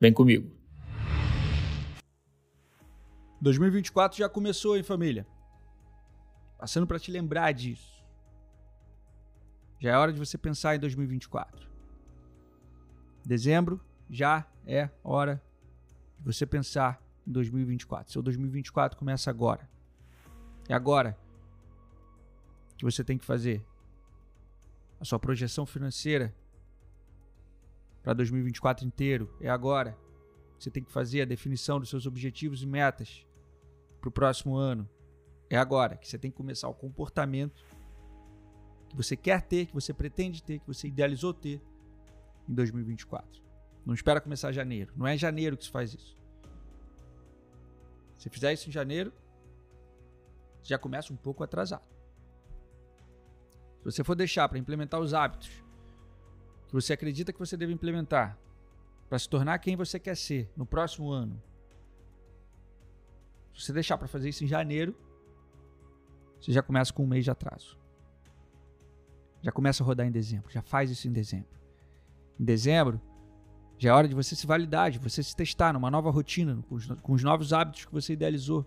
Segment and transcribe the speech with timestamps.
[0.00, 0.48] Vem comigo.
[3.40, 5.26] 2024 já começou, hein, família?
[6.56, 8.04] Passando para te lembrar disso.
[9.80, 11.68] Já é hora de você pensar em 2024.
[13.24, 15.42] Dezembro já é hora
[16.18, 18.12] de você pensar em 2024.
[18.12, 19.68] Seu 2024 começa agora.
[20.68, 21.18] É agora
[22.76, 23.64] que você tem que fazer
[25.00, 26.34] a sua projeção financeira
[28.02, 29.34] para 2024 inteiro.
[29.40, 29.96] É agora.
[30.58, 33.24] Você tem que fazer a definição dos seus objetivos e metas
[34.00, 34.88] para o próximo ano.
[35.48, 37.64] É agora que você tem que começar o comportamento
[38.88, 41.60] que você quer ter, que você pretende ter, que você idealizou ter
[42.48, 43.42] em 2024.
[43.84, 44.92] Não espera começar janeiro.
[44.96, 46.16] Não é em janeiro que se faz isso.
[48.16, 49.12] Se fizer isso em janeiro,
[50.62, 51.86] já começa um pouco atrasado.
[53.78, 55.62] Se você for deixar para implementar os hábitos
[56.68, 58.38] que você acredita que você deve implementar
[59.08, 61.42] para se tornar quem você quer ser no próximo ano,
[63.54, 64.94] se você deixar para fazer isso em janeiro,
[66.38, 67.76] você já começa com um mês de atraso.
[69.42, 71.48] Já começa a rodar em dezembro, já faz isso em dezembro.
[72.38, 73.00] Em dezembro,
[73.78, 76.74] já é hora de você se validar, de você se testar numa nova rotina, com
[76.74, 78.66] os, com os novos hábitos que você idealizou.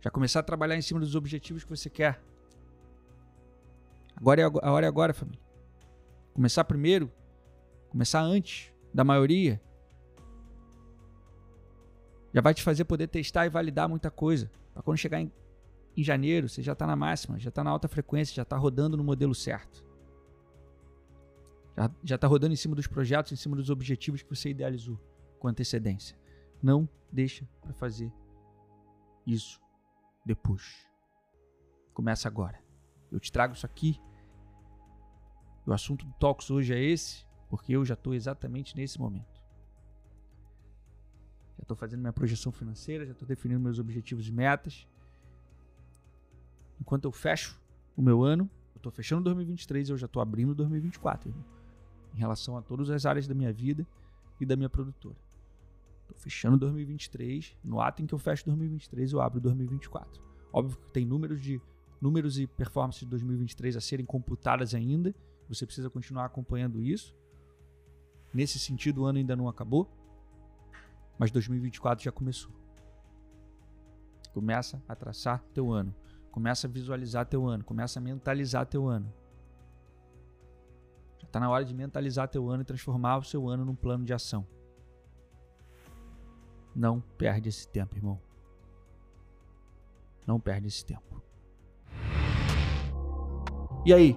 [0.00, 2.22] Já começar a trabalhar em cima dos objetivos que você quer.
[4.14, 5.47] Agora é a hora é agora, família.
[6.38, 7.10] Começar primeiro,
[7.88, 9.60] começar antes da maioria,
[12.32, 14.48] já vai te fazer poder testar e validar muita coisa.
[14.72, 15.32] Para quando chegar em,
[15.96, 18.96] em janeiro, você já está na máxima, já está na alta frequência, já está rodando
[18.96, 19.84] no modelo certo.
[22.04, 24.96] Já está rodando em cima dos projetos, em cima dos objetivos que você idealizou
[25.40, 26.16] com antecedência.
[26.62, 28.12] Não deixa para fazer
[29.26, 29.60] isso
[30.24, 30.86] depois.
[31.92, 32.62] Começa agora.
[33.10, 34.00] Eu te trago isso aqui
[35.70, 39.38] o assunto do Talks hoje é esse, porque eu já estou exatamente nesse momento.
[41.56, 44.86] Já estou fazendo minha projeção financeira, já estou definindo meus objetivos e metas.
[46.80, 47.60] Enquanto eu fecho
[47.96, 51.44] o meu ano, eu estou fechando 2023 e eu já estou abrindo 2024, irmão,
[52.14, 53.86] em relação a todas as áreas da minha vida
[54.40, 55.16] e da minha produtora.
[56.02, 60.22] Estou fechando 2023, no ato em que eu fecho 2023, eu abro 2024.
[60.50, 61.60] Óbvio que tem números de
[62.00, 65.14] números e performances de 2023 a serem computadas ainda,
[65.48, 67.16] você precisa continuar acompanhando isso.
[68.32, 69.90] Nesse sentido, o ano ainda não acabou,
[71.18, 72.52] mas 2024 já começou.
[74.34, 75.94] Começa a traçar teu ano,
[76.30, 79.12] começa a visualizar teu ano, começa a mentalizar teu ano.
[81.18, 84.04] Já está na hora de mentalizar teu ano e transformar o seu ano num plano
[84.04, 84.46] de ação.
[86.74, 88.20] Não perde esse tempo, irmão.
[90.26, 91.22] Não perde esse tempo.
[93.84, 94.16] E aí,